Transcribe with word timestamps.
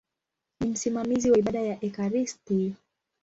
Ni 0.59 0.69
msimamizi 0.69 1.31
wa 1.31 1.37
ibada 1.37 1.63
za 1.65 1.77
ekaristi. 1.81 2.75